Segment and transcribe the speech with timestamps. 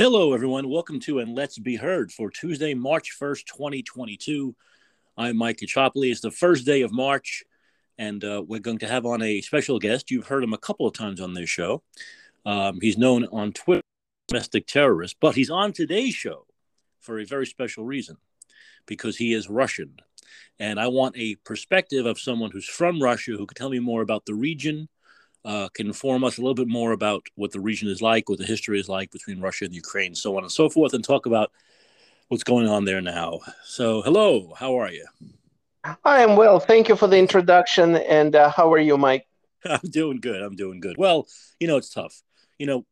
[0.00, 0.68] Hello, everyone.
[0.68, 4.54] Welcome to And Let's Be Heard for Tuesday, March 1st, 2022.
[5.16, 6.12] I'm Mike Caccioppoli.
[6.12, 7.42] It's the first day of March,
[7.98, 10.12] and uh, we're going to have on a special guest.
[10.12, 11.82] You've heard him a couple of times on this show.
[12.46, 13.82] Um, he's known on Twitter
[14.28, 16.46] domestic terrorist, but he's on today's show
[17.00, 18.18] for a very special reason
[18.86, 19.96] because he is Russian.
[20.60, 24.02] And I want a perspective of someone who's from Russia who can tell me more
[24.02, 24.88] about the region,
[25.48, 28.38] uh, can inform us a little bit more about what the region is like, what
[28.38, 31.24] the history is like between Russia and Ukraine, so on and so forth, and talk
[31.24, 31.50] about
[32.28, 33.40] what's going on there now.
[33.64, 35.06] So, hello, how are you?
[36.04, 36.60] I am well.
[36.60, 37.96] Thank you for the introduction.
[37.96, 39.26] And uh, how are you, Mike?
[39.64, 40.42] I'm doing good.
[40.42, 40.96] I'm doing good.
[40.98, 41.26] Well,
[41.58, 42.20] you know, it's tough.
[42.58, 42.86] You know,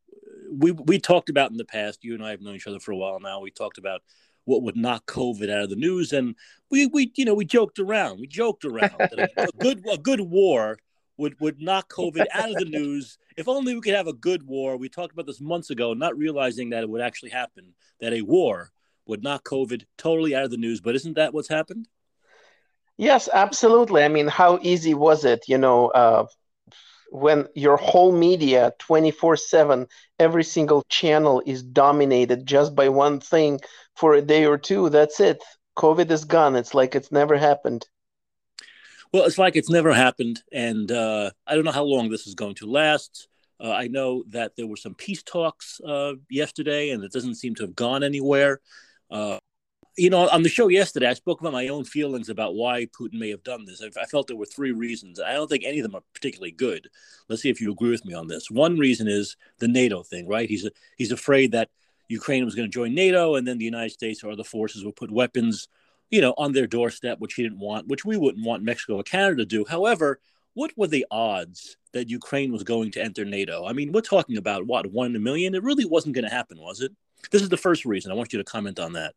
[0.51, 2.05] we we talked about in the past.
[2.05, 3.41] You and I have known each other for a while now.
[3.41, 4.01] We talked about
[4.47, 6.35] what would knock COVID out of the news, and
[6.71, 8.19] we we you know we joked around.
[8.19, 8.95] We joked around.
[9.37, 10.79] a good a good war
[11.17, 13.19] would would knock COVID out of the news.
[13.37, 14.77] If only we could have a good war.
[14.77, 17.75] We talked about this months ago, not realizing that it would actually happen.
[18.01, 18.71] That a war
[19.07, 20.81] would knock COVID totally out of the news.
[20.81, 21.89] But isn't that what's happened?
[22.97, 24.03] Yes, absolutely.
[24.03, 25.45] I mean, how easy was it?
[25.49, 26.27] You know, uh,
[27.11, 29.87] when your whole media 24 7
[30.19, 33.61] every single channel is dominated just by one thing
[33.95, 35.43] for a day or two that's it
[35.77, 37.87] covid is gone it's like it's never happened
[39.13, 42.35] well, it's like it's never happened, and uh, I don't know how long this is
[42.35, 43.29] going to last.
[43.59, 47.55] Uh, I know that there were some peace talks uh, yesterday, and it doesn't seem
[47.57, 48.61] to have gone anywhere.
[49.11, 49.39] Uh,
[49.97, 53.19] you know, on the show yesterday, I spoke about my own feelings about why Putin
[53.19, 53.83] may have done this.
[53.83, 55.21] I, I felt there were three reasons.
[55.21, 56.89] I don't think any of them are particularly good.
[57.29, 58.51] Let's see if you agree with me on this.
[58.51, 60.49] One reason is the NATO thing, right?
[60.49, 61.71] He's he's afraid that
[62.09, 64.93] Ukraine was going to join NATO, and then the United States or other forces will
[64.93, 65.67] put weapons
[66.11, 69.03] you know, on their doorstep, which he didn't want, which we wouldn't want Mexico or
[69.03, 69.65] Canada to do.
[69.69, 70.21] However,
[70.55, 73.67] what were the odds that Ukraine was going to enter NATO?
[73.67, 75.55] I mean, we're talking about what, one in a million?
[75.55, 76.93] It really wasn't going to happen, was it?
[77.31, 78.11] This is the first reason.
[78.11, 79.15] I want you to comment on that.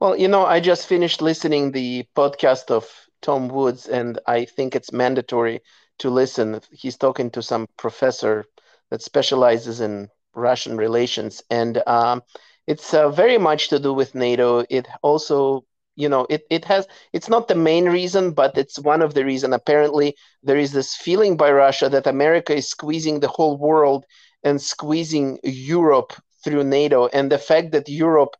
[0.00, 2.88] Well, you know, I just finished listening the podcast of
[3.20, 5.60] Tom Woods, and I think it's mandatory
[5.98, 6.60] to listen.
[6.72, 8.44] He's talking to some professor
[8.90, 12.22] that specializes in Russian relations, and um,
[12.66, 14.64] it's uh, very much to do with NATO.
[14.70, 15.64] It also,
[15.96, 19.24] you know, it, it has, it's not the main reason, but it's one of the
[19.24, 19.52] reason.
[19.52, 24.04] Apparently, there is this feeling by Russia that America is squeezing the whole world
[24.42, 27.08] and squeezing Europe through NATO.
[27.08, 28.36] And the fact that Europe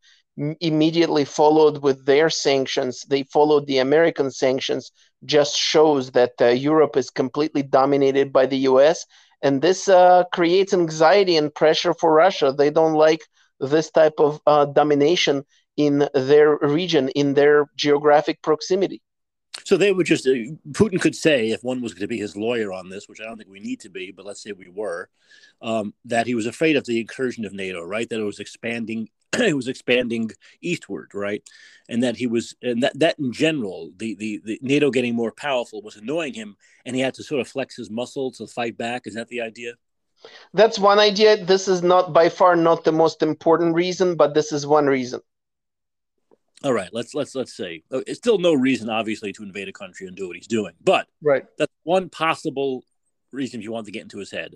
[0.61, 4.91] immediately followed with their sanctions, they followed the American sanctions,
[5.25, 9.07] just shows that uh, Europe is completely dominated by the US.
[9.43, 12.53] And this uh, creates anxiety and pressure for Russia.
[12.57, 13.21] They don't like
[13.61, 15.45] this type of uh, domination
[15.77, 19.03] in their region, in their geographic proximity.
[19.63, 22.37] So they would just, uh, Putin could say, if one was going to be his
[22.37, 24.69] lawyer on this, which I don't think we need to be, but let's say we
[24.69, 25.09] were,
[25.63, 28.09] um, that he was afraid of the incursion of NATO, right?
[28.09, 31.43] That it was expanding, it was expanding eastward, right?
[31.89, 35.33] And that he was, and that, that in general, the, the, the NATO getting more
[35.33, 38.77] powerful was annoying him, and he had to sort of flex his muscle to fight
[38.77, 39.03] back.
[39.07, 39.75] Is that the idea?
[40.53, 41.45] That's one idea.
[41.45, 45.21] This is not by far not the most important reason, but this is one reason.
[46.63, 49.73] All right, let's let's let's say uh, it's still no reason, obviously, to invade a
[49.73, 52.83] country and do what he's doing, but right, that's one possible
[53.33, 54.55] reason if you want to get into his head.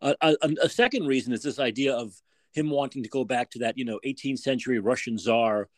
[0.00, 2.14] Uh, a, a, second reason is this idea of
[2.52, 5.68] him wanting to go back to that, you know, 18th century Russian czar,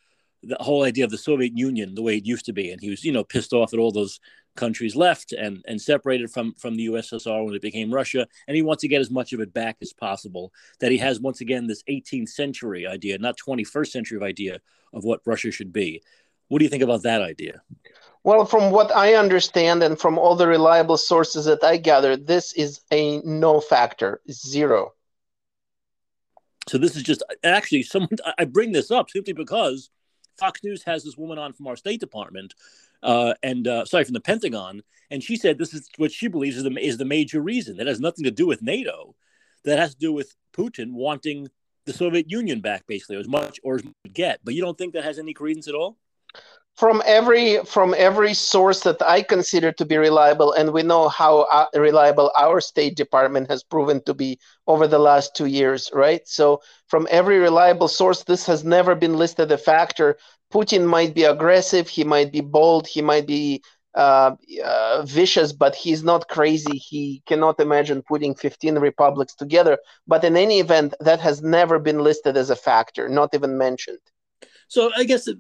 [0.43, 2.91] the whole idea of the Soviet Union the way it used to be, and he
[2.91, 4.21] was, you know, pissed off at all those
[4.57, 8.63] countries left and and separated from from the USSR when it became Russia, and he
[8.63, 10.53] wants to get as much of it back as possible.
[10.81, 14.61] That he has once again this 18th century idea, not 21st century idea
[14.93, 16.03] of what Russia should be.
[16.49, 17.63] What do you think about that idea?
[18.23, 22.55] Well, from what I understand and from all the reliable sources that I gather, this
[22.55, 24.95] is a no factor, zero.
[26.69, 29.91] So this is just actually someone I bring this up simply because
[30.39, 32.55] Fox News has this woman on from our State Department
[33.05, 36.57] uh, and uh, sorry, from the Pentagon, and she said this is what she believes
[36.57, 37.77] is the is the major reason.
[37.77, 39.15] That has nothing to do with NATO.
[39.65, 41.49] That has to do with Putin wanting
[41.87, 44.41] the Soviet Union back, basically, as much or as much get.
[44.43, 45.99] But you don't think that has any credence at all?
[46.77, 51.43] From every from every source that I consider to be reliable, and we know how
[51.43, 56.27] uh, reliable our State Department has proven to be over the last two years, right?
[56.27, 60.17] So, from every reliable source, this has never been listed a factor
[60.55, 63.61] Putin might be aggressive, he might be bold, he might be
[63.97, 66.77] uh, uh, vicious, but he's not crazy.
[66.79, 69.79] He cannot imagine putting 15 republics together.
[70.07, 73.99] But in any event, that has never been listed as a factor, not even mentioned.
[74.69, 75.37] So I guess if,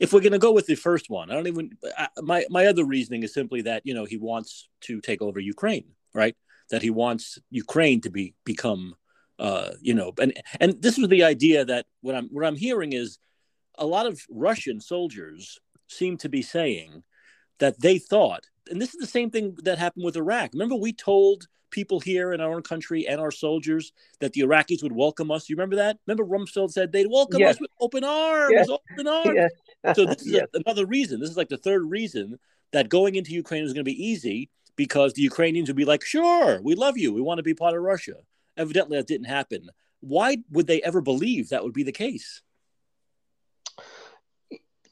[0.00, 1.70] if we're going to go with the first one, I don't even.
[1.96, 5.40] I, my my other reasoning is simply that you know he wants to take over
[5.40, 6.36] Ukraine, right?
[6.70, 8.94] That he wants Ukraine to be become
[9.38, 10.32] Uh, you know, and
[10.62, 13.18] and this was the idea that what I'm what I'm hearing is
[13.76, 17.02] a lot of Russian soldiers seem to be saying
[17.58, 20.50] that they thought, and this is the same thing that happened with Iraq.
[20.52, 24.82] Remember, we told people here in our own country and our soldiers that the Iraqis
[24.82, 25.48] would welcome us.
[25.48, 25.98] You remember that?
[26.06, 27.56] Remember Rumsfeld said they'd welcome yes.
[27.56, 28.68] us with open arms, yes.
[28.68, 29.50] open arms.
[29.84, 29.96] Yes.
[29.96, 30.46] so this is yes.
[30.54, 31.20] a, another reason.
[31.20, 32.38] This is like the third reason
[32.72, 36.04] that going into Ukraine is going to be easy because the Ukrainians would be like,
[36.04, 37.12] "Sure, we love you.
[37.12, 38.14] We want to be part of Russia."
[38.56, 39.68] Evidently, that didn't happen.
[40.00, 42.42] Why would they ever believe that would be the case?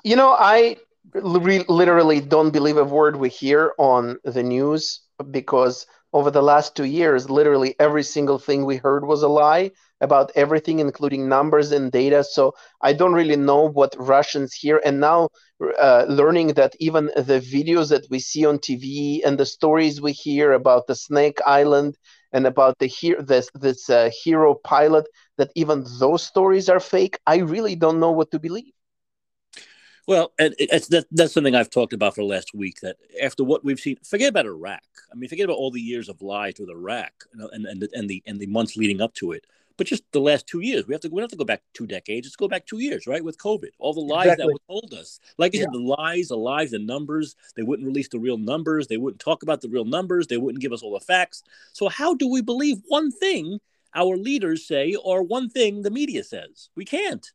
[0.03, 0.77] You know, I
[1.15, 5.01] literally don't believe a word we hear on the news
[5.31, 9.71] because over the last two years, literally every single thing we heard was a lie
[10.01, 12.23] about everything, including numbers and data.
[12.25, 14.81] So I don't really know what Russians hear.
[14.85, 15.29] And now,
[15.81, 20.13] uh, learning that even the videos that we see on TV and the stories we
[20.13, 21.97] hear about the Snake Island
[22.33, 25.07] and about the here this this uh, hero pilot,
[25.39, 27.19] that even those stories are fake.
[27.27, 28.74] I really don't know what to believe.
[30.07, 32.81] Well, and it's that, that's something I've talked about for the last week.
[32.81, 34.83] That after what we've seen, forget about Iraq.
[35.11, 38.23] I mean, forget about all the years of lies with Iraq and and and the
[38.27, 39.47] and the months leading up to it.
[39.77, 41.63] But just the last two years, we have to we don't have to go back
[41.73, 42.27] two decades.
[42.27, 43.25] Let's go back two years, right?
[43.25, 44.47] With COVID, all the lies exactly.
[44.47, 45.67] that were told us, like you yeah.
[45.67, 47.35] said, the lies, the lies, the numbers.
[47.57, 48.87] They wouldn't release the real numbers.
[48.87, 50.27] They wouldn't talk about the real numbers.
[50.27, 51.43] They wouldn't give us all the facts.
[51.73, 53.59] So how do we believe one thing
[53.95, 56.69] our leaders say or one thing the media says?
[56.77, 57.27] We can't.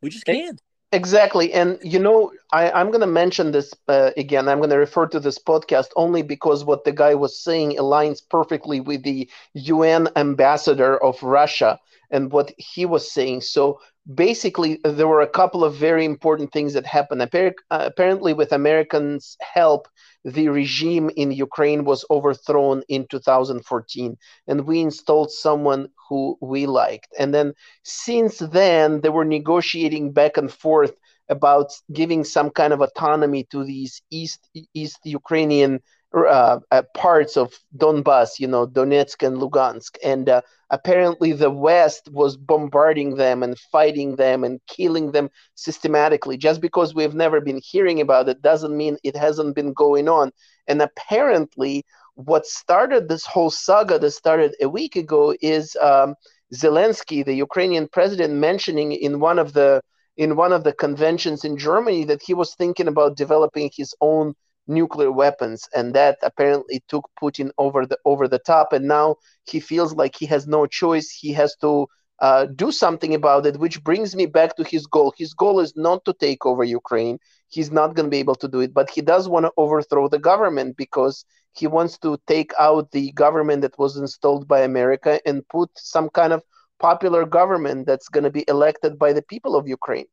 [0.00, 0.62] We just can't.
[0.92, 1.52] Exactly.
[1.52, 4.48] And, you know, I, I'm going to mention this uh, again.
[4.48, 8.20] I'm going to refer to this podcast only because what the guy was saying aligns
[8.28, 11.78] perfectly with the UN ambassador of Russia
[12.10, 13.42] and what he was saying.
[13.42, 13.80] So
[14.14, 17.22] basically, there were a couple of very important things that happened.
[17.22, 19.88] Uh, apparently, with Americans' help,
[20.24, 24.16] the regime in Ukraine was overthrown in 2014,
[24.48, 27.08] and we installed someone who we liked.
[27.18, 27.54] And then
[27.84, 30.92] since then, they were negotiating back and forth
[31.28, 35.80] about giving some kind of autonomy to these East East Ukrainian
[36.12, 42.08] uh, uh, parts of Donbass, you know, Donetsk and Lugansk, and uh, apparently the West
[42.12, 46.36] was bombarding them and fighting them and killing them systematically.
[46.36, 50.30] Just because we've never been hearing about it doesn't mean it hasn't been going on.
[50.68, 51.84] And apparently,
[52.14, 56.14] what started this whole saga that started a week ago is um,
[56.54, 59.82] Zelensky, the Ukrainian president, mentioning in one of the
[60.16, 64.34] in one of the conventions in Germany that he was thinking about developing his own
[64.70, 68.72] nuclear weapons, and that apparently took Putin over the over the top.
[68.72, 71.88] And now he feels like he has no choice; he has to
[72.20, 73.58] uh, do something about it.
[73.58, 75.12] Which brings me back to his goal.
[75.18, 77.18] His goal is not to take over Ukraine.
[77.48, 80.08] He's not going to be able to do it, but he does want to overthrow
[80.08, 85.20] the government because he wants to take out the government that was installed by America
[85.26, 86.42] and put some kind of
[86.78, 90.06] popular government that's going to be elected by the people of Ukraine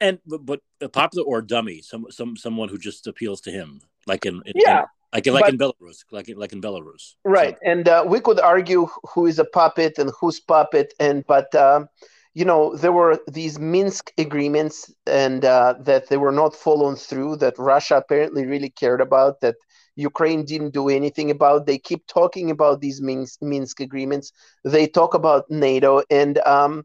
[0.00, 3.50] and but, but a popular or a dummy, some some someone who just appeals to
[3.50, 4.80] him, like in, in yeah.
[4.80, 7.54] In, like, like but, in Belarus, like in, like in Belarus, right?
[7.54, 7.70] So.
[7.70, 11.88] And uh, we could argue who is a puppet and who's puppet, and but um,
[12.34, 17.36] you know there were these Minsk agreements, and uh, that they were not followed through.
[17.36, 19.40] That Russia apparently really cared about.
[19.40, 19.54] That
[19.94, 21.64] Ukraine didn't do anything about.
[21.64, 24.32] They keep talking about these Minsk, Minsk agreements.
[24.64, 26.84] They talk about NATO, and um,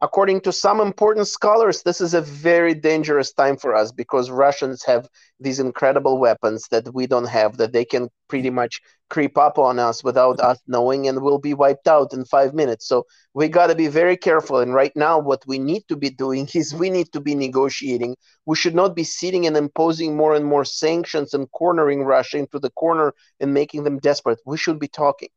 [0.00, 4.84] according to some important scholars, this is a very dangerous time for us because Russians
[4.84, 5.08] have
[5.40, 9.78] these incredible weapons that we don't have, that they can pretty much creep up on
[9.78, 12.86] us without us knowing, and we'll be wiped out in five minutes.
[12.86, 14.60] So we got to be very careful.
[14.60, 18.16] And right now, what we need to be doing is we need to be negotiating.
[18.46, 22.58] We should not be sitting and imposing more and more sanctions and cornering Russia into
[22.60, 24.38] the corner and making them desperate.
[24.46, 25.30] We should be talking.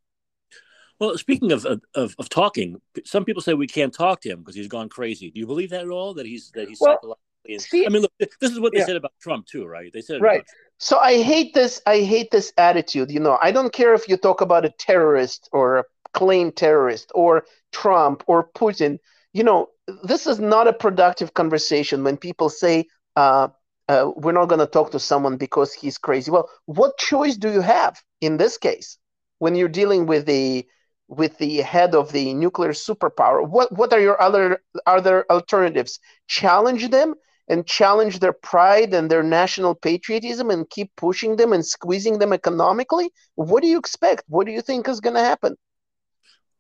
[1.01, 4.53] Well, speaking of, of, of talking, some people say we can't talk to him because
[4.53, 5.31] he's gone crazy.
[5.31, 6.13] Do you believe that at all?
[6.13, 7.57] That he's that he's well, psychologically?
[7.57, 8.85] See, I mean, look, this is what they yeah.
[8.85, 9.91] said about Trump too, right?
[9.91, 10.45] They said right.
[10.77, 11.81] So I hate this.
[11.87, 13.09] I hate this attitude.
[13.09, 17.11] You know, I don't care if you talk about a terrorist or a claimed terrorist
[17.15, 18.99] or Trump or Putin.
[19.33, 19.69] You know,
[20.03, 22.85] this is not a productive conversation when people say.
[23.15, 23.47] Uh,
[23.89, 26.29] uh, we're not going to talk to someone because he's crazy.
[26.29, 28.99] Well, what choice do you have in this case
[29.39, 30.63] when you're dealing with a
[31.11, 35.99] with the head of the nuclear superpower what what are your other other alternatives?
[36.27, 37.15] Challenge them
[37.49, 42.31] and challenge their pride and their national patriotism and keep pushing them and squeezing them
[42.31, 43.11] economically?
[43.35, 44.23] What do you expect?
[44.29, 45.57] What do you think is going to happen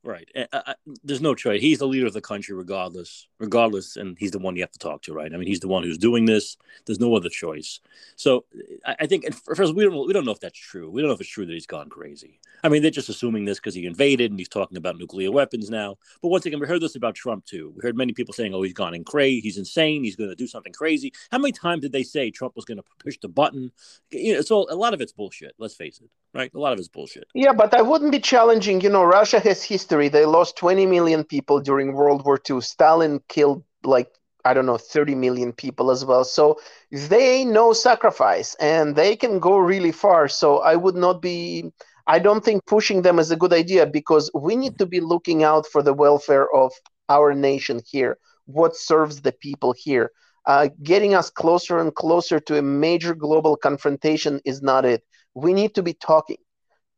[0.03, 0.27] Right.
[0.51, 1.61] I, there's no choice.
[1.61, 3.27] He's the leader of the country, regardless.
[3.39, 5.31] Regardless, and he's the one you have to talk to, right?
[5.31, 6.57] I mean, he's the one who's doing this.
[6.87, 7.79] There's no other choice.
[8.15, 8.45] So,
[8.83, 10.89] I, I think first we don't we don't know if that's true.
[10.89, 12.39] We don't know if it's true that he's gone crazy.
[12.63, 15.69] I mean, they're just assuming this because he invaded and he's talking about nuclear weapons
[15.69, 15.97] now.
[16.23, 17.71] But once again, we heard this about Trump too.
[17.75, 19.41] We heard many people saying, "Oh, he's gone in crazy.
[19.41, 20.03] He's insane.
[20.03, 22.77] He's going to do something crazy." How many times did they say Trump was going
[22.77, 23.71] to push the button?
[24.09, 25.53] You know, all a lot of it's bullshit.
[25.59, 26.51] Let's face it, right?
[26.53, 27.25] A lot of it's bullshit.
[27.33, 28.81] Yeah, but I wouldn't be challenging.
[28.81, 32.61] You know, Russia has history they lost 20 million people during World War II.
[32.61, 34.09] Stalin killed like
[34.43, 36.23] I don't know 30 million people as well.
[36.23, 36.59] So
[36.91, 40.27] they know sacrifice and they can go really far.
[40.27, 41.71] So I would not be
[42.07, 45.43] I don't think pushing them is a good idea because we need to be looking
[45.43, 46.73] out for the welfare of
[47.09, 48.17] our nation here.
[48.45, 50.11] What serves the people here?
[50.47, 55.03] Uh, getting us closer and closer to a major global confrontation is not it.
[55.33, 56.37] We need to be talking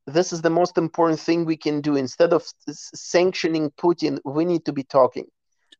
[0.08, 1.96] this is the most important thing we can do.
[1.96, 5.26] Instead of sanctioning Putin, we need to be talking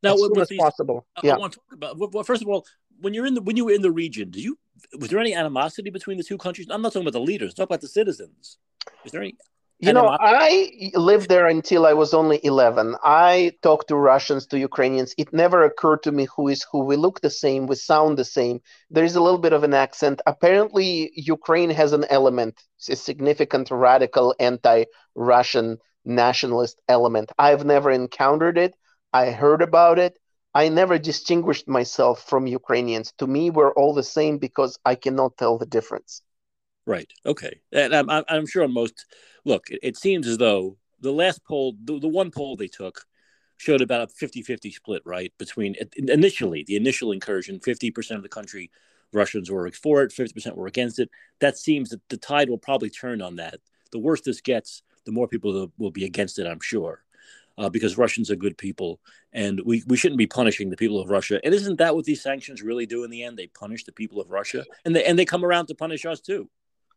[0.02, 1.06] now, as soon as these, possible.
[1.18, 1.36] I, yeah.
[1.36, 2.14] I want to talk about.
[2.14, 2.66] Well, first of all,
[3.00, 4.58] when you're in the when you were in the region, do you
[5.00, 6.68] was there any animosity between the two countries?
[6.70, 7.54] I'm not talking about the leaders.
[7.54, 8.58] Talk about the citizens.
[9.06, 9.36] Is there any
[9.84, 12.96] you know, I lived there until I was only 11.
[13.04, 15.14] I talked to Russians, to Ukrainians.
[15.18, 16.80] It never occurred to me who is who.
[16.86, 18.62] We look the same, we sound the same.
[18.90, 20.22] There is a little bit of an accent.
[20.26, 22.56] Apparently, Ukraine has an element,
[22.90, 24.86] a significant radical anti
[25.16, 27.32] Russian nationalist element.
[27.38, 28.76] I've never encountered it.
[29.12, 30.18] I heard about it.
[30.56, 33.14] I never distinguished myself from Ukrainians.
[33.18, 36.22] To me, we're all the same because I cannot tell the difference.
[36.86, 37.12] Right.
[37.26, 37.62] Okay.
[37.72, 39.06] And I'm, I'm sure most
[39.46, 43.06] look, it, it seems as though the last poll, the, the one poll they took,
[43.58, 45.32] showed about a 50-50 split, right?
[45.38, 48.72] Between initially the initial incursion, 50% of the country
[49.14, 51.10] Russians were for it, 50% were against it.
[51.40, 53.60] That seems that the tide will probably turn on that.
[53.92, 57.04] The worse this gets, the more people will be against it, I'm sure.
[57.56, 59.00] Uh, because Russians are good people,
[59.32, 61.40] and we, we shouldn't be punishing the people of Russia.
[61.44, 63.38] And isn't that what these sanctions really do in the end?
[63.38, 66.20] They punish the people of Russia, and they and they come around to punish us
[66.20, 66.50] too.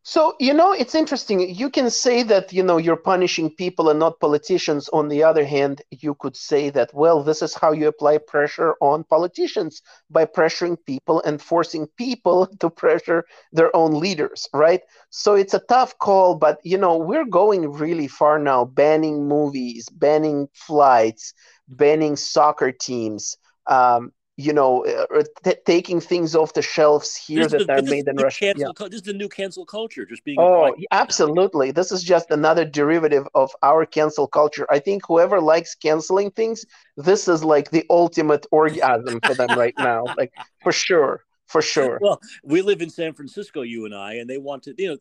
[0.09, 1.41] So, you know, it's interesting.
[1.53, 4.89] You can say that, you know, you're punishing people and not politicians.
[4.91, 8.77] On the other hand, you could say that, well, this is how you apply pressure
[8.81, 14.83] on politicians by pressuring people and forcing people to pressure their own leaders, right?
[15.11, 19.89] So it's a tough call, but, you know, we're going really far now, banning movies,
[19.89, 21.35] banning flights,
[21.67, 23.37] banning soccer teams.
[23.67, 28.07] Um, you know, uh, t- taking things off the shelves here that the, are made
[28.07, 28.47] in Russia.
[28.47, 28.89] Cancel, yeah.
[28.89, 30.39] This is the new cancel culture, just being.
[30.39, 31.71] Oh, absolutely!
[31.71, 34.67] This is just another derivative of our cancel culture.
[34.71, 36.67] I think whoever likes canceling things,
[36.99, 41.99] this is like the ultimate orgasm for them right now, like for sure, for sure.
[42.03, 44.99] Well, we live in San Francisco, you and I, and they want to, you know,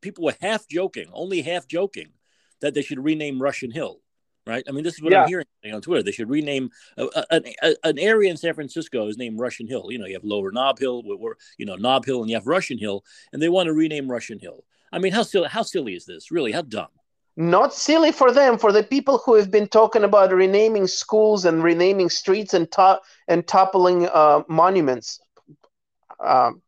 [0.00, 2.10] people were half joking, only half joking,
[2.60, 4.00] that they should rename Russian Hill
[4.46, 4.64] right?
[4.68, 5.22] I mean, this is what yeah.
[5.22, 6.02] I'm hearing on Twitter.
[6.02, 7.44] They should rename uh, uh, an,
[7.84, 9.88] an area in San Francisco is named Russian Hill.
[9.90, 12.46] You know, you have Lower Nob Hill, where, you know Nob Hill, and you have
[12.46, 14.64] Russian Hill, and they want to rename Russian Hill.
[14.92, 15.48] I mean, how silly?
[15.48, 16.30] How silly is this?
[16.30, 16.88] Really, how dumb?
[17.36, 18.56] Not silly for them.
[18.56, 23.00] For the people who have been talking about renaming schools and renaming streets and to-
[23.28, 25.20] and toppling uh, monuments.
[26.18, 26.62] Um,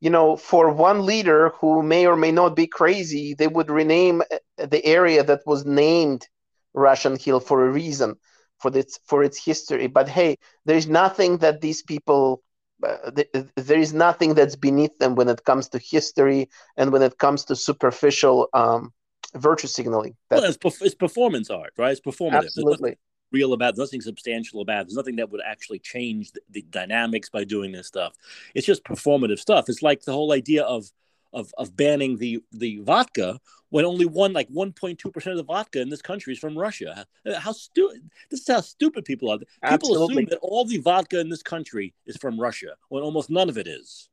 [0.00, 4.20] you know, for one leader who may or may not be crazy, they would rename
[4.20, 6.28] uh, the area that was named
[6.74, 8.16] Russian Hill for a reason,
[8.58, 9.86] for its for its history.
[9.86, 12.42] But hey, there's nothing that these people.
[12.84, 17.00] Uh, th- there is nothing that's beneath them when it comes to history and when
[17.00, 18.92] it comes to superficial um,
[19.36, 20.16] virtue signaling.
[20.28, 21.92] That's, well, it's, perf- it's, performance art, right?
[21.92, 22.46] It's performative.
[22.46, 22.98] Absolutely.
[23.30, 24.86] Real about nothing substantial about.
[24.86, 28.14] There's nothing that would actually change the, the dynamics by doing this stuff.
[28.52, 29.68] It's just performative stuff.
[29.68, 30.90] It's like the whole idea of
[31.32, 33.38] of of banning the the vodka
[33.70, 37.06] when only one like 1.2 percent of the vodka in this country is from Russia.
[37.26, 38.10] Uh, how stupid!
[38.30, 39.38] This is how stupid people are.
[39.38, 40.14] People Absolutely.
[40.14, 43.58] assume that all the vodka in this country is from Russia when almost none of
[43.58, 44.08] it is.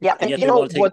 [0.00, 0.92] Yeah, and, and you know what?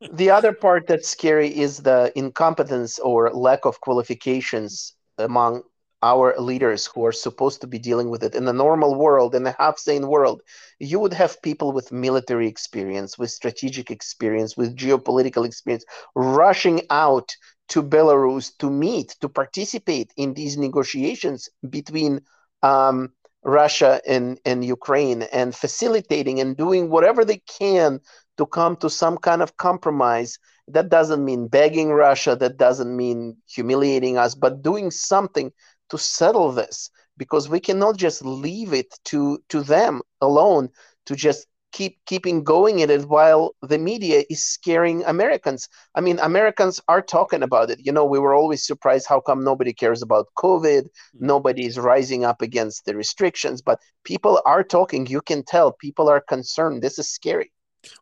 [0.12, 5.62] the other part that's scary is the incompetence or lack of qualifications among
[6.02, 9.46] our leaders who are supposed to be dealing with it in the normal world in
[9.46, 10.42] a half sane world
[10.78, 15.84] you would have people with military experience with strategic experience with geopolitical experience
[16.14, 17.34] rushing out
[17.68, 22.20] to belarus to meet to participate in these negotiations between
[22.62, 23.10] um,
[23.42, 28.00] russia and, and ukraine and facilitating and doing whatever they can
[28.36, 30.38] to come to some kind of compromise.
[30.68, 35.52] That doesn't mean begging russia that doesn't mean humiliating us but doing something
[35.90, 40.68] to settle this because we cannot just leave it to to them alone
[41.06, 45.68] to just keep keeping going in it while the media is scaring Americans.
[45.94, 47.80] I mean, Americans are talking about it.
[47.84, 51.26] You know, we were always surprised how come nobody cares about COVID, mm-hmm.
[51.26, 55.06] nobody is rising up against the restrictions, but people are talking.
[55.06, 56.82] You can tell people are concerned.
[56.82, 57.52] This is scary.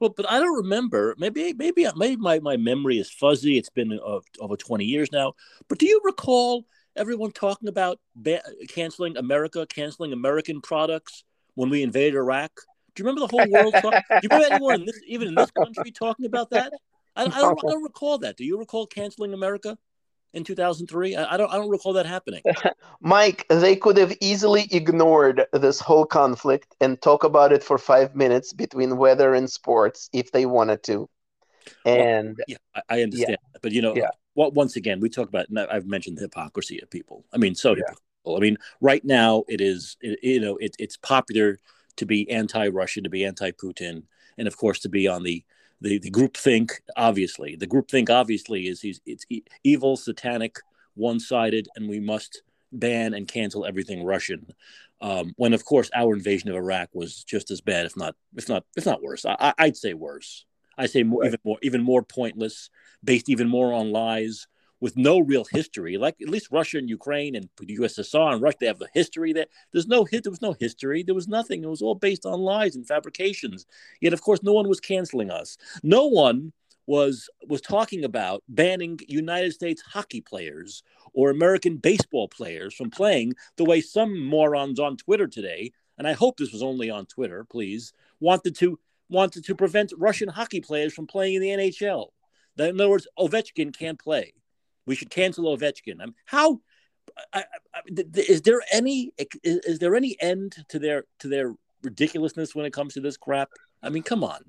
[0.01, 1.15] Well, but I don't remember.
[1.19, 3.59] Maybe, maybe, maybe my, my memory is fuzzy.
[3.59, 5.33] It's been uh, over twenty years now.
[5.69, 6.65] But do you recall
[6.97, 11.25] everyone talking about ba- canceling America, canceling American products
[11.55, 12.53] when we invaded Iraq?
[12.95, 13.75] Do you remember the whole world?
[13.75, 16.73] Talk- do you remember anyone in this, even in this country, talking about that?
[17.17, 18.37] I, I, don't, I don't recall that.
[18.37, 19.79] Do you recall canceling America?
[20.35, 21.17] in 2003?
[21.17, 22.43] I, don't I don't recall that happening.
[23.01, 28.15] Mike, they could have easily ignored this whole conflict and talk about it for 5
[28.15, 31.09] minutes between weather and sports if they wanted to.
[31.87, 33.39] And well, yeah, I, I understand.
[33.41, 33.59] Yeah.
[33.63, 34.11] But you know, yeah.
[34.35, 37.25] Well, once again, we talk about I've mentioned the hypocrisy of people.
[37.33, 37.95] I mean, so yeah.
[38.27, 41.59] I mean, right now it is it, you know, it, it's popular
[41.97, 44.03] to be anti-Russia, to be anti-Putin,
[44.39, 45.45] and of course to be on the
[45.81, 47.57] the, the group think obviously.
[47.57, 49.27] The group think obviously is he's it's
[49.63, 50.59] evil satanic
[50.95, 54.47] one-sided and we must ban and cancel everything russian.
[55.01, 58.49] Um, when of course our invasion of iraq was just as bad if not if
[58.49, 59.27] not if not worse.
[59.27, 60.47] I, would say worse
[60.79, 61.29] i say more, right.
[61.29, 62.71] even more even more pointless
[63.03, 64.47] based even more on lies
[64.85, 65.97] with no real history.
[65.97, 69.33] Like at least Russia and Ukraine and the USSR and Russia, they have the history
[69.33, 69.47] there.
[69.73, 70.25] There's no hit.
[70.25, 71.03] There was no history.
[71.03, 71.65] There was nothing.
[71.65, 73.65] It was all based on lies and fabrications.
[74.03, 75.57] Yet, of course, no one was canceling us.
[75.83, 76.53] No one
[76.87, 80.83] was was talking about banning United States hockey players
[81.15, 86.13] or American baseball players from playing the way some morons on Twitter today, and I
[86.13, 90.93] hope this was only on Twitter, please, wanted to wanted to prevent Russian hockey players
[90.95, 92.09] from playing in the NHL.
[92.59, 94.35] In other words, Ovechkin can't play.
[94.87, 96.01] We should cancel Ovechkin.
[96.01, 96.61] I how
[97.33, 97.45] I,
[97.75, 97.81] I,
[98.15, 102.73] is there any is, is, there any end to their to their ridiculousness when it
[102.73, 103.51] comes to this crap?
[103.83, 104.41] I mean, come on.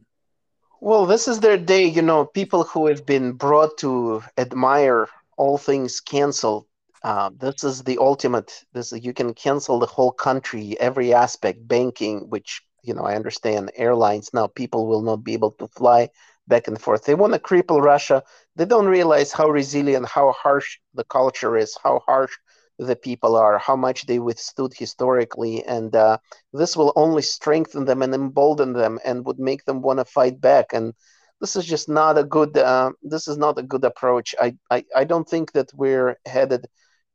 [0.81, 1.85] Well, this is their day.
[1.85, 5.07] You know, people who have been brought to admire
[5.38, 6.65] all things canceled.
[7.03, 8.63] Uh, this is the ultimate.
[8.74, 13.72] This you can cancel the whole country, every aspect, banking, which you know I understand.
[13.75, 16.10] Airlines now, people will not be able to fly
[16.48, 17.04] back and forth.
[17.06, 18.24] They want to cripple Russia.
[18.56, 22.34] They don't realize how resilient, how harsh the culture is, how harsh
[22.77, 26.18] the people are, how much they withstood historically, and uh,
[26.54, 30.39] this will only strengthen them and embolden them, and would make them want to fight
[30.41, 30.74] back.
[30.74, 30.93] And
[31.41, 32.58] this is just not a good.
[32.58, 34.36] Uh, this is not a good approach.
[34.39, 36.65] I, I, I don't think that we're headed.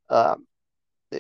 [0.09, 0.37] Uh,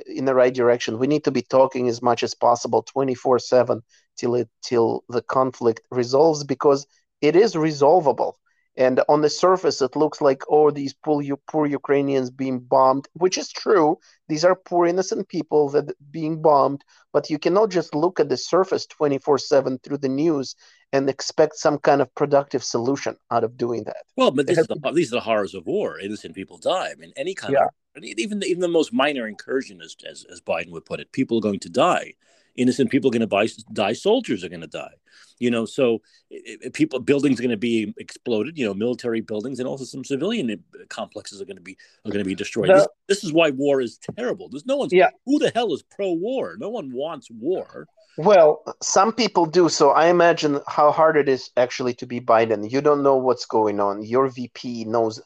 [0.06, 0.98] in the right direction.
[0.98, 3.82] We need to be talking as much as possible, twenty four seven,
[4.16, 6.86] till it till the conflict resolves, because
[7.20, 8.38] it is resolvable.
[8.80, 13.36] And on the surface, it looks like, oh, these poor, poor Ukrainians being bombed, which
[13.36, 13.98] is true.
[14.26, 16.82] These are poor, innocent people that being bombed.
[17.12, 20.56] But you cannot just look at the surface 24 7 through the news
[20.94, 24.04] and expect some kind of productive solution out of doing that.
[24.16, 24.54] Well, but the,
[24.94, 26.00] these are the horrors of war.
[26.00, 26.88] Innocent people die.
[26.90, 27.66] I mean, any kind yeah.
[27.96, 31.36] of, even, even the most minor incursion, as, as, as Biden would put it, people
[31.36, 32.14] are going to die
[32.56, 34.94] innocent people are going to die soldiers are going to die
[35.40, 35.64] you know?
[35.64, 39.84] So it, people buildings are going to be exploded you know military buildings and also
[39.84, 42.68] some civilian complexes are going to be are going to be destroyed.
[42.68, 44.48] The, this, this, is why war is terrible.
[44.48, 45.10] There's no one yeah.
[45.26, 46.56] who the hell is pro-war?
[46.58, 47.88] No one wants war.
[48.16, 52.70] Well some people do so i imagine how hard it is actually to be biden.
[52.70, 54.04] You don't know what's going on.
[54.04, 55.20] Your vp knows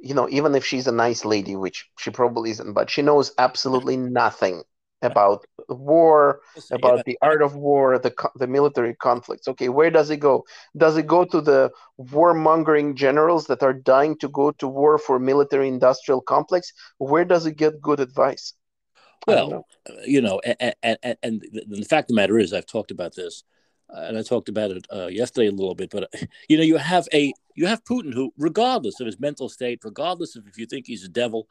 [0.00, 3.32] you know even if she's a nice lady which she probably isn't but she knows
[3.36, 4.62] absolutely nothing
[5.02, 9.48] about war, about the art of war, the the military conflicts.
[9.48, 10.44] Okay, where does it go?
[10.76, 15.18] Does it go to the warmongering generals that are dying to go to war for
[15.18, 16.72] military industrial complex?
[16.98, 18.54] Where does it get good advice?
[19.26, 19.66] Well, know.
[19.88, 23.14] Uh, you know, and, and, and, the fact of the matter is, I've talked about
[23.14, 23.44] this,
[23.94, 25.90] uh, and I talked about it uh, yesterday a little bit.
[25.90, 26.12] But
[26.48, 30.36] you know, you have a you have Putin who, regardless of his mental state, regardless
[30.36, 31.48] of if you think he's a devil,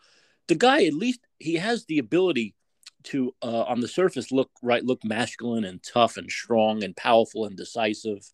[0.47, 2.55] the guy at least he has the ability
[3.07, 7.45] to uh, on the surface look right look masculine and tough and strong and powerful
[7.45, 8.31] and decisive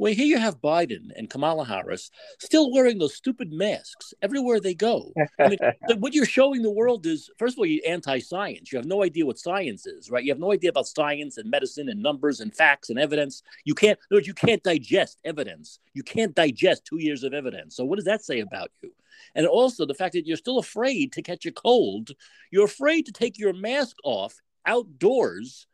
[0.00, 2.10] well here you have biden and kamala harris
[2.40, 5.58] still wearing those stupid masks everywhere they go I mean,
[5.98, 8.72] what you're showing the world is first of all you're anti-science.
[8.72, 10.24] You have no idea what science is right?
[10.24, 13.42] You have no idea about science and medicine and numbers and facts and evidence.
[13.64, 15.78] You can't you can't digest evidence.
[15.94, 17.76] You can't digest two years of evidence.
[17.76, 18.92] So what does that say about you?
[19.34, 22.12] And also the fact that you're still afraid to catch a cold.
[22.50, 24.34] You're afraid to take your mask off
[24.66, 25.66] outdoors.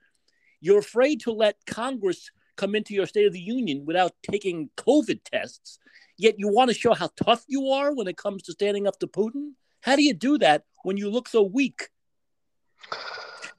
[0.61, 5.21] You're afraid to let Congress come into your State of the Union without taking COVID
[5.25, 5.79] tests.
[6.19, 8.99] Yet you want to show how tough you are when it comes to standing up
[9.01, 9.53] to Putin.
[9.83, 11.89] How do you do that when you look so weak?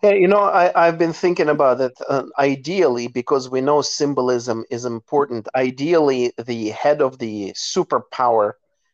[0.02, 1.94] Hey, you know, I, I've been thinking about it.
[2.08, 8.54] Uh, ideally, because we know symbolism is important, ideally, the head of the superpower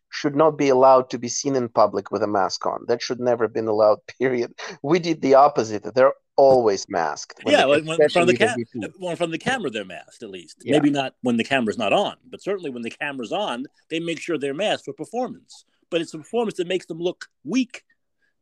[0.09, 2.85] should not be allowed to be seen in public with a mask on.
[2.87, 4.53] That should never have been allowed, period.
[4.81, 5.83] We did the opposite.
[5.93, 7.41] They're always masked.
[7.45, 8.55] Yeah, when, when from the cam-
[8.99, 10.61] well, from the camera they're masked at least.
[10.63, 10.73] Yeah.
[10.73, 14.19] Maybe not when the camera's not on, but certainly when the camera's on, they make
[14.19, 15.65] sure they're masked for performance.
[15.89, 17.83] But it's a performance that makes them look weak.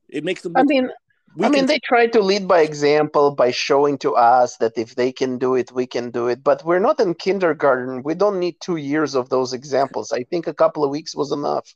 [0.10, 0.54] It makes them.
[0.56, 0.90] I mean,
[1.36, 4.96] we I mean, they try to lead by example by showing to us that if
[4.96, 6.44] they can do it, we can do it.
[6.44, 8.04] But we're not in kindergarten.
[8.04, 10.12] We don't need two years of those examples.
[10.12, 11.74] I think a couple of weeks was enough.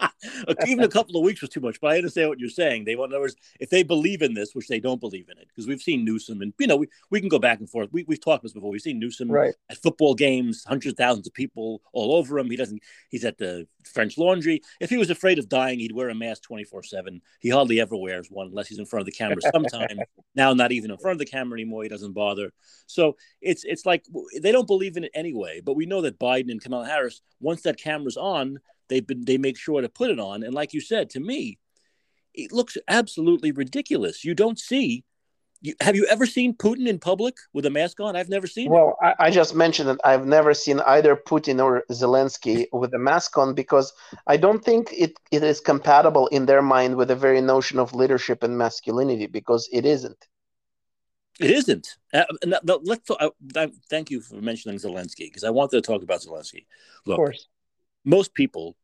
[0.66, 1.80] Even a couple of weeks was too much.
[1.80, 2.84] But I understand what you're saying.
[2.84, 5.38] They want, in other words, if they believe in this, which they don't believe in
[5.38, 7.90] it, because we've seen Newsom, and you know, we, we can go back and forth.
[7.92, 8.70] We, we've talked this before.
[8.70, 9.54] We've seen Newsom right.
[9.70, 12.50] at football games, hundreds of thousands of people all over him.
[12.50, 12.82] He doesn't.
[13.10, 14.62] He's at the French Laundry.
[14.80, 17.22] If he was afraid of dying, he'd wear a mask 24 seven.
[17.40, 19.38] He hardly ever wears one unless he's in front of the camera.
[19.52, 20.00] Sometimes
[20.34, 21.82] now, not even in front of the camera anymore.
[21.82, 22.52] He doesn't bother.
[22.86, 24.04] So it's it's like
[24.40, 25.60] they don't believe in it anyway.
[25.64, 29.38] But we know that Biden and Kamala Harris, once that camera's on, they've been they
[29.38, 30.42] make sure to put it on.
[30.42, 31.58] And like you said, to me,
[32.34, 34.24] it looks absolutely ridiculous.
[34.24, 35.04] You don't see
[35.60, 38.14] you, have you ever seen Putin in public with a mask on?
[38.14, 38.70] I've never seen.
[38.70, 42.98] Well, I, I, just mentioned that I've never seen either Putin or Zelensky with a
[42.98, 43.92] mask on because
[44.26, 47.92] I don't think it, it is compatible in their mind with the very notion of
[47.92, 50.28] leadership and masculinity because it isn't.
[51.40, 51.96] It isn't.
[52.12, 52.24] Uh,
[52.82, 53.04] let's.
[53.04, 56.66] Talk, uh, thank you for mentioning Zelensky because I wanted to talk about Zelensky.
[57.04, 57.48] Look, of course.
[58.04, 58.76] Most people,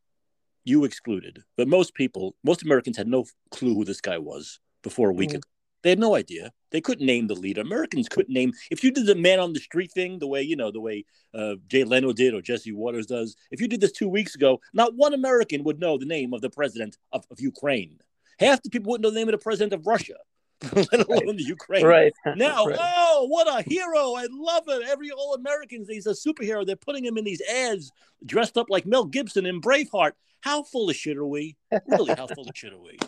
[0.64, 5.11] you excluded, but most people, most Americans had no clue who this guy was before
[5.11, 5.37] a week mm.
[5.37, 5.48] ago.
[5.83, 6.50] They had no idea.
[6.70, 7.61] They couldn't name the leader.
[7.61, 8.53] Americans couldn't name.
[8.70, 11.05] If you did the man on the street thing, the way you know, the way
[11.35, 14.61] uh, Jay Leno did or Jesse Watters does, if you did this two weeks ago,
[14.72, 17.98] not one American would know the name of the president of, of Ukraine.
[18.38, 20.16] Half the people wouldn't know the name of the president of Russia,
[20.75, 21.37] let alone right.
[21.37, 21.85] the Ukraine.
[21.85, 22.12] Right.
[22.37, 22.79] Now, right.
[22.81, 24.14] oh, what a hero!
[24.14, 24.87] I love it.
[24.88, 26.64] Every all Americans, he's a superhero.
[26.64, 27.93] They're putting him in these ads,
[28.25, 30.12] dressed up like Mel Gibson in Braveheart.
[30.40, 31.57] How full of shit are we?
[31.88, 32.99] Really, how full of shit are we?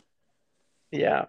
[0.91, 1.27] Yeah.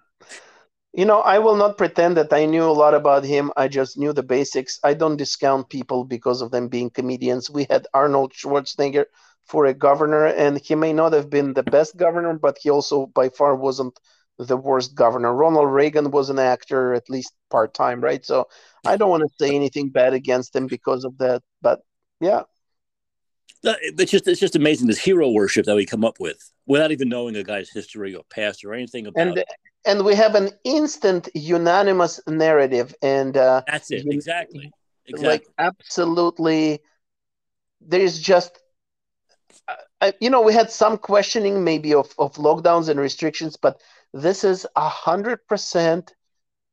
[0.94, 3.52] You know, I will not pretend that I knew a lot about him.
[3.56, 4.80] I just knew the basics.
[4.84, 7.50] I don't discount people because of them being comedians.
[7.50, 9.06] We had Arnold Schwarzenegger
[9.46, 13.06] for a governor, and he may not have been the best governor, but he also
[13.06, 14.00] by far wasn't
[14.38, 15.34] the worst governor.
[15.34, 18.26] Ronald Reagan was an actor, at least part time, right?
[18.26, 18.48] So
[18.86, 21.42] I don't want to say anything bad against him because of that.
[21.62, 21.82] But
[22.20, 22.44] yeah.
[23.64, 27.10] It's just it's just amazing this hero worship that we come up with without even
[27.10, 29.28] knowing a guy's history or past or anything about.
[29.28, 29.44] And
[29.88, 34.72] and we have an instant unanimous narrative and uh, that's it exactly
[35.06, 36.80] exactly like absolutely
[37.82, 38.60] there's just
[40.02, 43.82] uh, you know we had some questioning maybe of, of lockdowns and restrictions but
[44.14, 46.14] this is a hundred percent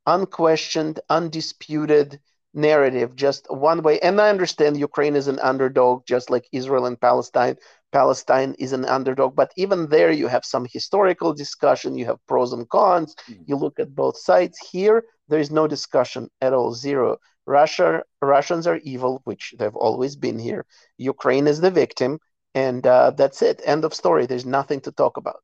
[0.06, 2.20] unquestioned undisputed
[2.56, 7.00] narrative just one way and i understand ukraine is an underdog just like israel and
[7.00, 7.56] palestine
[7.94, 9.36] Palestine is an underdog.
[9.36, 13.44] But even there, you have some historical discussion, you have pros and cons, mm-hmm.
[13.46, 14.58] you look at both sides.
[14.72, 17.18] Here, there is no discussion at all, zero.
[17.46, 20.66] Russia, Russians are evil, which they've always been here.
[20.98, 22.18] Ukraine is the victim,
[22.54, 23.62] and uh, that's it.
[23.64, 24.26] End of story.
[24.26, 25.40] There's nothing to talk about.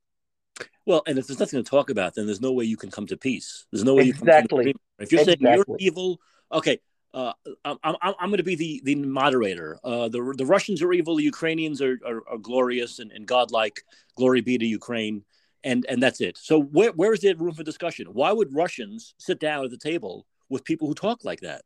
[0.87, 3.07] Well, and if there's nothing to talk about, then there's no way you can come
[3.09, 3.67] to peace.
[3.71, 4.67] There's no way exactly.
[4.67, 4.81] you can.
[4.99, 5.47] If you're exactly.
[5.47, 6.21] saying you're evil,
[6.53, 6.79] okay,
[7.13, 7.33] uh,
[7.65, 9.79] I'm, I'm, I'm going to be the, the moderator.
[9.83, 11.17] Uh, the, the Russians are evil.
[11.17, 13.83] The Ukrainians are, are, are, glorious and, and godlike.
[14.17, 15.25] Glory be to Ukraine.
[15.65, 16.39] And, and that's it.
[16.39, 18.07] So where, where is there room for discussion?
[18.13, 21.63] Why would Russians sit down at the table with people who talk like that?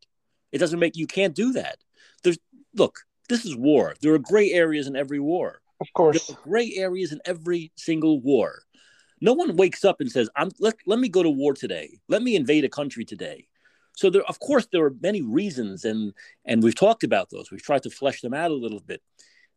[0.50, 1.78] It doesn't make, you can't do that.
[2.22, 2.38] There's,
[2.74, 3.94] look, this is war.
[4.00, 5.60] There are gray areas in every war.
[5.80, 6.26] Of course.
[6.26, 8.62] There are gray areas in every single war.
[9.20, 11.98] No one wakes up and says, I'm, let, let me go to war today.
[12.08, 13.46] Let me invade a country today
[13.96, 16.12] so there, of course, there are many reasons, and
[16.44, 17.50] and we've talked about those.
[17.50, 19.00] We've tried to flesh them out a little bit,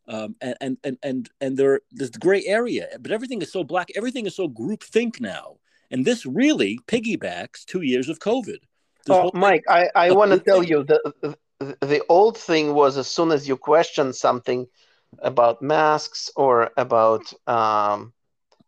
[0.08, 3.90] um, and and and and there there's the gray area, but everything is so black.
[3.96, 5.58] Everything is so group think now,
[5.90, 8.60] and this really piggybacks two years of COVID.
[9.10, 13.08] oh, Mike, I I want to tell you the, the the old thing was as
[13.08, 14.68] soon as you question something
[15.20, 18.14] about masks or about um,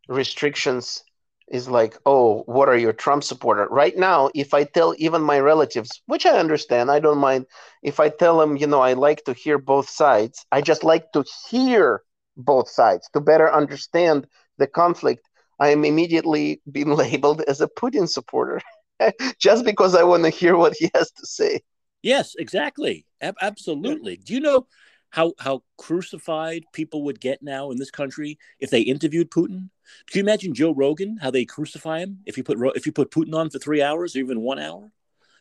[0.10, 1.04] restrictions
[1.50, 3.67] is like, oh, what are your Trump supporter?
[3.69, 7.45] Right now, if I tell even my relatives, which I understand, I don't mind,
[7.82, 11.12] if I tell them, you know, I like to hear both sides, I just like
[11.13, 12.04] to hear
[12.38, 15.28] both sides to better understand the conflict.
[15.60, 18.62] I am immediately being labeled as a Putin supporter
[19.39, 21.62] just because I want to hear what he has to say.
[22.02, 23.06] Yes, exactly.
[23.22, 24.17] A- absolutely.
[24.17, 24.67] Do you know
[25.10, 29.69] how how crucified people would get now in this country if they interviewed Putin?
[30.08, 33.12] Can you imagine Joe Rogan how they crucify him if you put if you put
[33.12, 34.91] Putin on for three hours or even one hour?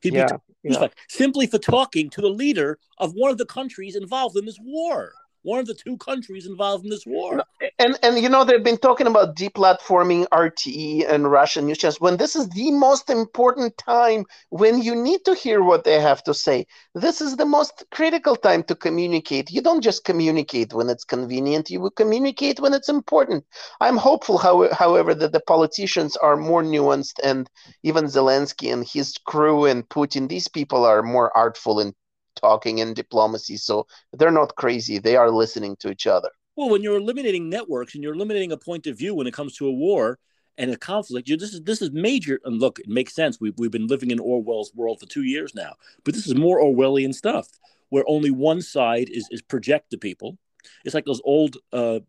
[0.01, 0.29] He'd yeah,
[0.63, 0.89] be yeah.
[1.09, 5.13] simply for talking to the leader of one of the countries involved in this war
[5.43, 7.43] one of the two countries involved in this war.
[7.79, 12.17] And and you know they've been talking about deplatforming RTE and Russian news channels when
[12.17, 16.35] this is the most important time when you need to hear what they have to
[16.35, 16.67] say.
[16.95, 19.51] This is the most critical time to communicate.
[19.51, 21.71] You don't just communicate when it's convenient.
[21.71, 23.45] You will communicate when it's important.
[23.81, 27.49] I'm hopeful, how, however, that the politicians are more nuanced and
[27.83, 30.29] even Zelensky and his crew and Putin.
[30.29, 31.95] These people are more artful in
[32.41, 33.57] talking in diplomacy.
[33.57, 34.99] So they're not crazy.
[34.99, 36.31] They are listening to each other.
[36.57, 39.57] Well, when you're eliminating networks and you're eliminating a point of view when it comes
[39.57, 40.19] to a war
[40.57, 42.41] and a conflict, this is this is major.
[42.45, 43.41] And look, it makes sense.
[43.41, 45.75] We've we've been living in Orwell's world for two years now,
[46.05, 47.49] but this is more Orwellian stuff
[47.91, 50.37] where only one side is is project to people.
[50.85, 52.01] It's like those old uh,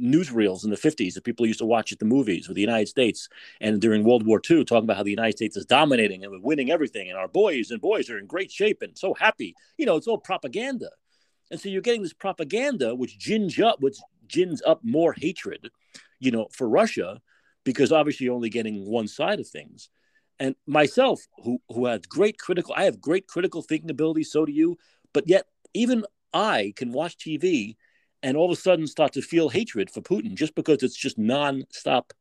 [0.00, 2.88] newsreels in the 50s that people used to watch at the movies with the United
[2.88, 3.28] States
[3.60, 6.40] and during World War II, talking about how the United States is dominating and we're
[6.40, 9.54] winning everything, and our boys and boys are in great shape and so happy.
[9.76, 10.90] You know, it's all propaganda.
[11.50, 15.68] And so you're getting this propaganda which gins up, which gins up more hatred,
[16.18, 17.20] you know, for Russia,
[17.64, 19.90] because obviously you're only getting one side of things.
[20.40, 24.52] And myself, who who has great critical, I have great critical thinking ability, so do
[24.52, 24.76] you.
[25.12, 27.76] But yet, even I can watch TV
[28.24, 31.18] and all of a sudden start to feel hatred for Putin just because it's just
[31.18, 32.14] non-stop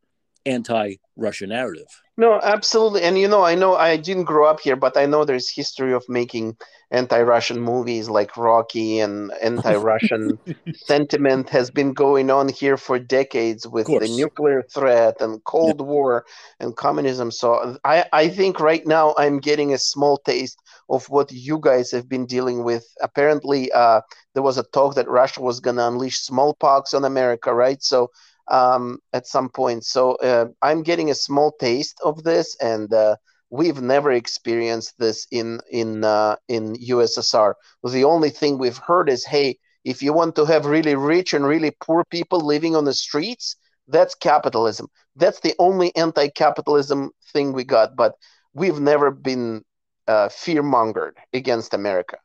[0.46, 2.03] anti-Russia narrative.
[2.16, 3.02] No, absolutely.
[3.02, 5.94] And you know, I know I didn't grow up here, but I know there's history
[5.94, 6.58] of making
[6.92, 10.38] anti-Russian movies like Rocky and anti-Russian
[10.76, 15.86] sentiment has been going on here for decades with the nuclear threat and Cold yeah.
[15.86, 16.26] War
[16.60, 17.32] and communism.
[17.32, 21.90] So I, I think right now I'm getting a small taste of what you guys
[21.92, 22.86] have been dealing with.
[23.02, 24.02] Apparently, uh,
[24.36, 27.82] there was a talk that Russia was going to unleash smallpox on America, right?
[27.82, 28.12] So
[28.50, 33.16] um, at some point, so uh, I'm getting a small taste of this, and uh,
[33.50, 37.56] we've never experienced this in in uh, in USSR.
[37.84, 41.46] The only thing we've heard is, hey, if you want to have really rich and
[41.46, 43.56] really poor people living on the streets,
[43.88, 44.88] that's capitalism.
[45.16, 48.14] That's the only anti-capitalism thing we got, but
[48.54, 49.64] we've never been
[50.08, 52.18] uh, fear mongered against America.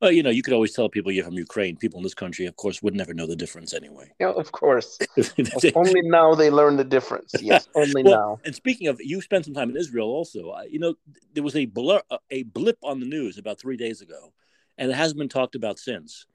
[0.00, 1.76] Well, you know, you could always tell people you're from Ukraine.
[1.76, 4.10] People in this country, of course, would never know the difference anyway.
[4.18, 4.98] Yeah, of course.
[5.74, 7.34] only now they learn the difference.
[7.40, 8.40] Yes, only well, now.
[8.44, 10.54] And speaking of, you spent some time in Israel also.
[10.70, 10.94] You know,
[11.34, 14.32] there was a blur, uh, a blip on the news about three days ago,
[14.78, 16.26] and it hasn't been talked about since.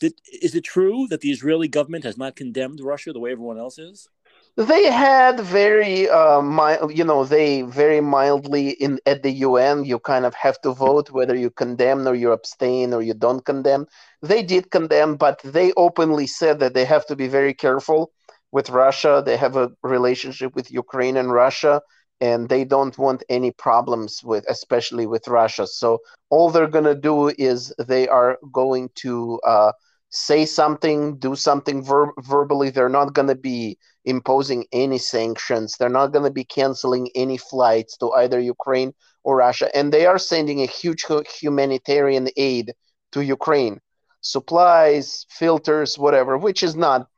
[0.00, 3.58] Did, is it true that the Israeli government has not condemned Russia the way everyone
[3.58, 4.08] else is?
[4.56, 9.84] They had very uh, mild, you know, they very mildly in at the UN.
[9.84, 13.44] You kind of have to vote whether you condemn or you abstain or you don't
[13.44, 13.86] condemn.
[14.20, 18.12] They did condemn, but they openly said that they have to be very careful
[18.52, 19.22] with Russia.
[19.24, 21.80] They have a relationship with Ukraine and Russia,
[22.20, 25.66] and they don't want any problems with, especially with Russia.
[25.66, 29.40] So all they're gonna do is they are going to.
[29.46, 29.72] Uh,
[30.12, 32.70] say something, do something ver- verbally.
[32.70, 35.76] They're not going to be imposing any sanctions.
[35.76, 38.92] They're not going to be canceling any flights to either Ukraine
[39.24, 39.74] or Russia.
[39.74, 41.06] And they are sending a huge
[41.40, 42.74] humanitarian aid
[43.12, 43.80] to Ukraine
[44.22, 47.08] supplies, filters, whatever, which is not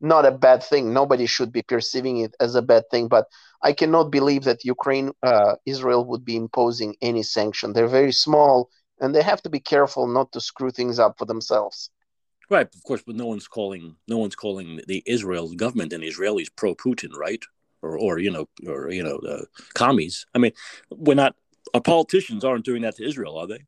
[0.00, 0.92] not a bad thing.
[0.92, 3.08] Nobody should be perceiving it as a bad thing.
[3.08, 3.26] But
[3.62, 7.72] I cannot believe that Ukraine, uh, Israel would be imposing any sanction.
[7.72, 11.24] They're very small, and they have to be careful not to screw things up for
[11.24, 11.90] themselves.
[12.50, 16.48] Right, of course, but no one's calling no one's calling the Israel government and Israelis
[16.54, 17.42] pro Putin, right?
[17.82, 20.26] Or or you know or you know the commies.
[20.34, 20.52] I mean,
[20.90, 21.36] we're not
[21.74, 23.64] our politicians aren't doing that to Israel, are they?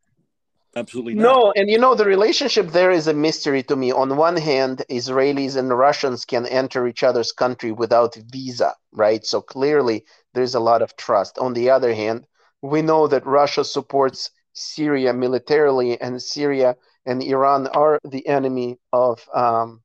[0.76, 1.22] Absolutely not.
[1.22, 3.90] No, and you know the relationship there is a mystery to me.
[3.90, 9.26] On one hand, Israelis and Russians can enter each other's country without visa, right?
[9.26, 11.38] So clearly there's a lot of trust.
[11.38, 12.26] On the other hand,
[12.62, 19.26] we know that Russia supports Syria militarily and Syria and Iran are the enemy of
[19.34, 19.82] um,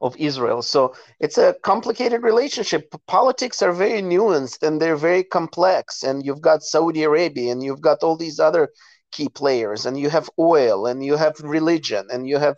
[0.00, 0.62] of Israel.
[0.62, 2.94] So it's a complicated relationship.
[3.06, 6.02] Politics are very nuanced and they're very complex.
[6.02, 8.70] And you've got Saudi Arabia and you've got all these other
[9.12, 12.56] key players, and you have oil and you have religion and you have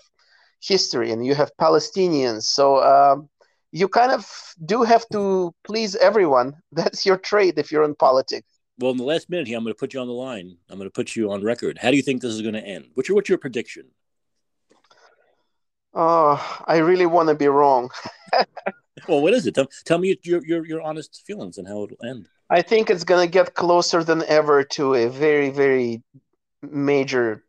[0.60, 2.44] history and you have Palestinians.
[2.44, 3.28] So um,
[3.72, 4.26] you kind of
[4.64, 6.54] do have to please everyone.
[6.72, 9.74] That's your trade if you're in politics well, in the last minute here, I'm going
[9.74, 10.56] to put you on the line.
[10.68, 11.78] I'm going to put you on record.
[11.78, 12.90] How do you think this is going to end?
[12.94, 13.86] What's your what's your prediction?
[15.94, 17.90] Oh, I really want to be wrong.
[19.08, 19.54] well, what is it?
[19.54, 22.28] Tell, tell me your, your your honest feelings and how it'll end.
[22.50, 26.02] I think it's going to get closer than ever to a very very
[26.62, 27.44] major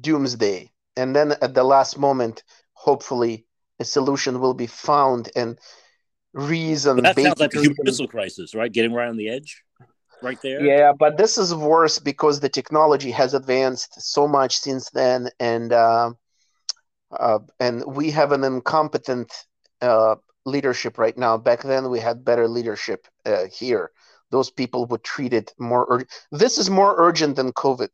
[0.00, 3.44] doomsday, and then at the last moment, hopefully,
[3.80, 5.58] a solution will be found and
[6.32, 6.96] reason.
[6.96, 8.72] But that sounds like a Cuban missile crisis, right?
[8.72, 9.62] Getting right on the edge.
[10.22, 10.64] Right there.
[10.64, 15.72] Yeah, but this is worse because the technology has advanced so much since then, and
[15.72, 16.12] uh,
[17.12, 19.32] uh, and we have an incompetent
[19.80, 21.36] uh, leadership right now.
[21.36, 23.90] Back then, we had better leadership uh, here.
[24.30, 25.86] Those people would treat it more.
[25.90, 27.88] Ur- this is more urgent than COVID.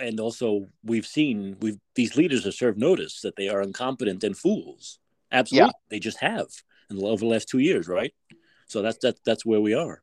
[0.00, 4.36] And also, we've seen we've these leaders have served notice that they are incompetent and
[4.36, 4.98] fools.
[5.30, 5.88] Absolutely, yeah.
[5.90, 6.48] they just have
[6.90, 8.14] in the, over the last two years, right?
[8.66, 10.02] So that's that that's where we are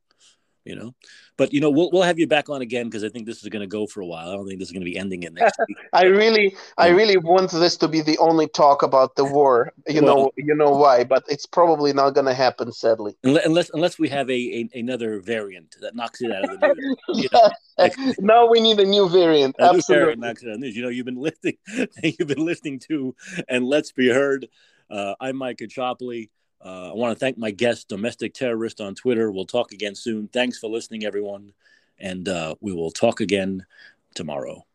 [0.69, 0.93] you know.
[1.35, 3.49] But you know, we'll we'll have you back on again because I think this is
[3.49, 4.29] going to go for a while.
[4.29, 5.77] I don't think this is going to be ending in next week.
[5.93, 9.71] I really, I really want this to be the only talk about the war.
[9.87, 13.15] You well, know, you know why, but it's probably not going to happen, sadly.
[13.23, 17.23] Unless unless we have a, a, another variant that knocks it out of the news.
[17.23, 19.55] You know, like, now we need a new variant.
[19.59, 20.75] A Absolutely, new variant knocks it out of the news.
[20.75, 21.57] You know, you've been listening,
[22.03, 23.15] you've been listening to,
[23.47, 24.47] and let's be heard.
[24.89, 26.29] Uh, I'm Mike Caccioppoli.
[26.63, 29.31] Uh, I want to thank my guest, Domestic Terrorist on Twitter.
[29.31, 30.27] We'll talk again soon.
[30.27, 31.53] Thanks for listening, everyone.
[31.97, 33.65] And uh, we will talk again
[34.13, 34.65] tomorrow.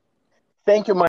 [0.67, 1.03] Thank you, Mike.